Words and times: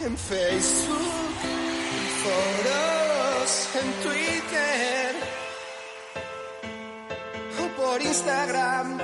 en 0.00 0.16
Facebook, 0.16 1.38
en 1.42 2.06
foros, 2.22 3.68
en 3.74 3.92
Twitter 4.02 5.16
o 7.62 7.80
por 7.80 8.02
Instagram. 8.02 8.98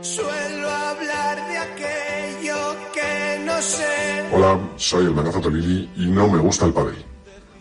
Suelo 0.00 0.70
hablar 0.70 1.48
de 1.48 1.58
aquello 1.58 2.76
que 2.94 3.44
no 3.44 3.60
sé. 3.60 4.28
Hola, 4.32 4.58
soy 4.76 5.04
el 5.04 5.14
Manazo 5.14 5.40
Tolili 5.40 5.90
y 5.96 6.06
no 6.06 6.28
me 6.28 6.38
gusta 6.38 6.66
el 6.66 6.72
pádel. 6.72 7.04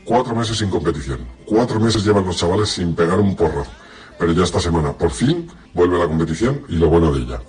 Cuatro 0.05 0.35
meses 0.35 0.57
sin 0.57 0.69
competición. 0.69 1.19
Cuatro 1.45 1.79
meses 1.79 2.03
llevan 2.03 2.25
los 2.25 2.37
chavales 2.37 2.69
sin 2.69 2.95
pegar 2.95 3.19
un 3.19 3.35
porro. 3.35 3.65
Pero 4.17 4.31
ya 4.33 4.43
esta 4.43 4.59
semana, 4.59 4.93
por 4.93 5.11
fin, 5.11 5.49
vuelve 5.73 5.97
la 5.97 6.07
competición 6.07 6.63
y 6.69 6.75
lo 6.75 6.89
bueno 6.89 7.11
de 7.11 7.21
ella. 7.21 7.41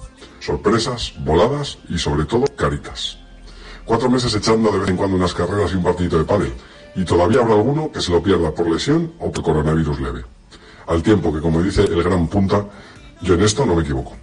Sorpresas, 0.42 1.14
voladas 1.20 1.78
y 1.88 1.98
sobre 1.98 2.24
todo 2.24 2.46
caritas. 2.56 3.16
Cuatro 3.84 4.10
meses 4.10 4.34
echando 4.34 4.72
de 4.72 4.80
vez 4.80 4.88
en 4.88 4.96
cuando 4.96 5.16
unas 5.16 5.34
carreras 5.34 5.70
y 5.70 5.76
un 5.76 5.84
partidito 5.84 6.18
de 6.18 6.24
pádel. 6.24 6.52
Y 6.96 7.04
todavía 7.04 7.42
habrá 7.42 7.54
alguno 7.54 7.92
que 7.92 8.00
se 8.00 8.10
lo 8.10 8.20
pierda 8.20 8.50
por 8.50 8.68
lesión 8.68 9.12
o 9.20 9.30
por 9.30 9.44
coronavirus 9.44 10.00
leve. 10.00 10.24
Al 10.88 11.00
tiempo 11.00 11.32
que, 11.32 11.40
como 11.40 11.62
dice 11.62 11.82
el 11.84 12.02
gran 12.02 12.26
punta, 12.26 12.66
yo 13.20 13.34
en 13.34 13.42
esto 13.42 13.64
no 13.64 13.76
me 13.76 13.82
equivoco. 13.82 14.16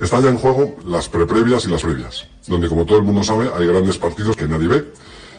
Están 0.00 0.22
ya 0.22 0.30
en 0.30 0.38
juego 0.38 0.76
las 0.86 1.10
preprevias 1.10 1.66
y 1.66 1.68
las 1.68 1.82
previas, 1.82 2.26
donde 2.46 2.70
como 2.70 2.86
todo 2.86 2.96
el 2.96 3.04
mundo 3.04 3.22
sabe 3.22 3.50
hay 3.54 3.66
grandes 3.66 3.98
partidos 3.98 4.36
que 4.36 4.48
nadie 4.48 4.68
ve 4.68 4.92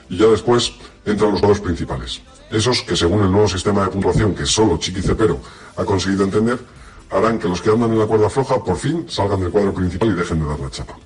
y 0.08 0.18
ya 0.18 0.28
después 0.28 0.74
entran 1.04 1.32
los 1.32 1.40
juegos 1.40 1.62
principales. 1.62 2.22
Esos 2.52 2.84
que 2.84 2.96
según 2.96 3.24
el 3.24 3.32
nuevo 3.32 3.48
sistema 3.48 3.84
de 3.84 3.90
puntuación 3.90 4.36
que 4.36 4.46
solo 4.46 4.78
Chiqui 4.78 5.02
Cepero 5.02 5.40
ha 5.76 5.84
conseguido 5.84 6.26
entender, 6.26 6.60
harán 7.10 7.40
que 7.40 7.48
los 7.48 7.62
que 7.62 7.70
andan 7.70 7.92
en 7.92 8.00
la 8.00 8.06
cuerda 8.06 8.30
floja 8.30 8.64
por 8.64 8.78
fin 8.78 9.06
salgan 9.10 9.40
del 9.40 9.52
cuadro 9.52 9.74
principal 9.74 10.10
y 10.10 10.14
dejen 10.14 10.40
de 10.40 10.48
dar 10.48 10.60
la 10.60 10.70
chapa. 10.70 10.98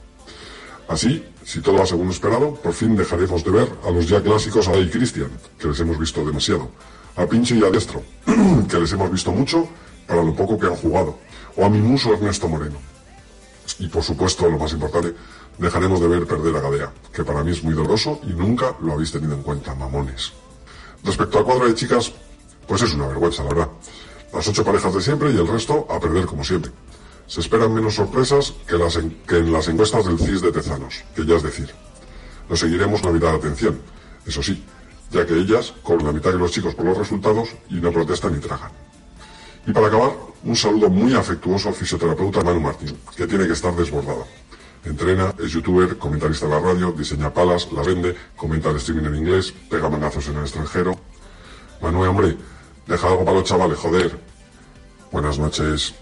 Así, 0.88 1.24
si 1.44 1.62
todo 1.62 1.78
va 1.78 1.86
según 1.86 2.10
esperado, 2.10 2.56
por 2.56 2.74
fin 2.74 2.96
dejaremos 2.96 3.44
de 3.44 3.52
ver 3.52 3.70
a 3.86 3.92
los 3.92 4.08
ya 4.08 4.22
clásicos 4.22 4.68
a 4.68 4.78
y 4.78 4.90
Cristian, 4.90 5.30
que 5.58 5.68
les 5.68 5.80
hemos 5.80 6.00
visto 6.00 6.26
demasiado, 6.26 6.70
a 7.16 7.26
Pinche 7.26 7.56
y 7.56 7.64
a 7.64 7.70
Destro, 7.70 8.02
que 8.70 8.80
les 8.80 8.92
hemos 8.92 9.12
visto 9.12 9.32
mucho 9.32 9.68
para 10.08 10.24
lo 10.24 10.34
poco 10.34 10.58
que 10.58 10.66
han 10.66 10.76
jugado, 10.76 11.20
o 11.56 11.66
a 11.66 11.70
mi 11.70 11.80
muso 11.80 12.14
Ernesto 12.14 12.48
Moreno. 12.48 12.78
Y 13.78 13.88
por 13.88 14.04
supuesto, 14.04 14.50
lo 14.50 14.58
más 14.58 14.74
importante, 14.74 15.14
dejaremos 15.60 16.00
de 16.00 16.08
ver 16.08 16.26
perder 16.26 16.56
a 16.56 16.62
Gadea, 16.62 16.92
que 17.14 17.24
para 17.24 17.44
mí 17.44 17.52
es 17.52 17.64
muy 17.64 17.74
doloroso 17.74 18.20
y 18.24 18.34
nunca 18.34 18.76
lo 18.82 18.94
habéis 18.94 19.12
tenido 19.12 19.36
en 19.36 19.44
cuenta, 19.44 19.76
mamones. 19.76 20.34
Respecto 21.04 21.38
al 21.38 21.46
cuadro 21.46 21.68
de 21.68 21.76
chicas, 21.76 22.12
pues 22.68 22.82
es 22.82 22.94
una 22.94 23.08
vergüenza, 23.08 23.44
la 23.44 23.50
verdad. 23.50 23.70
Las 24.34 24.48
ocho 24.48 24.64
parejas 24.64 24.94
de 24.94 25.02
siempre 25.02 25.32
y 25.32 25.38
el 25.38 25.48
resto 25.48 25.88
a 25.90 26.00
perder 26.00 26.26
como 26.26 26.44
siempre. 26.44 26.72
Se 27.28 27.42
esperan 27.42 27.74
menos 27.74 27.96
sorpresas 27.96 28.54
que, 28.68 28.78
las 28.78 28.96
en, 28.96 29.12
que 29.28 29.38
en 29.38 29.52
las 29.52 29.68
encuestas 29.68 30.06
del 30.06 30.20
CIS 30.20 30.42
de 30.42 30.52
Tezanos, 30.52 31.04
que 31.16 31.26
ya 31.26 31.36
es 31.36 31.44
decir. 31.44 31.74
Lo 32.50 32.56
seguiremos 32.56 33.04
la 33.04 33.12
mitad 33.12 33.32
de 33.32 33.38
atención, 33.38 33.80
eso 34.26 34.42
sí, 34.42 34.64
ya 35.12 35.26
que 35.26 35.36
ellas 35.36 35.74
cobran 35.84 36.08
la 36.08 36.14
mitad 36.14 36.32
que 36.32 36.38
los 36.38 36.52
chicos 36.52 36.76
por 36.76 36.86
los 36.86 36.98
resultados 36.98 37.50
y 37.70 37.76
no 37.76 37.92
protestan 37.92 38.34
ni 38.34 38.40
tragan. 38.40 38.72
Y 39.66 39.72
para 39.72 39.88
acabar, 39.88 40.12
un 40.44 40.56
saludo 40.56 40.90
muy 40.90 41.14
afectuoso 41.14 41.70
al 41.70 41.76
fisioterapeuta 41.76 42.42
Manu 42.42 42.60
Martín, 42.60 42.98
que 43.16 43.28
tiene 43.28 43.46
que 43.46 43.54
estar 43.54 43.76
desbordado. 43.76 44.26
Entrena, 44.86 45.34
es 45.38 45.52
youtuber, 45.52 45.98
comentarista 45.98 46.46
de 46.46 46.54
la 46.54 46.62
radio, 46.62 46.92
diseña 46.92 47.34
palas, 47.34 47.72
la 47.74 47.84
vende, 47.84 48.16
comenta 48.36 48.70
el 48.70 48.78
streaming 48.78 49.10
en 49.10 49.16
inglés, 49.18 49.54
pega 49.70 49.90
manazos 49.90 50.28
en 50.30 50.38
el 50.38 50.44
extranjero. 50.44 50.98
Manuel, 51.82 52.10
hombre, 52.10 52.38
deja 52.90 53.08
algo 53.08 53.24
para 53.24 53.38
los 53.38 53.48
chavales, 53.48 53.78
joder. 53.78 54.20
Buenas 55.12 55.38
noches. 55.38 55.94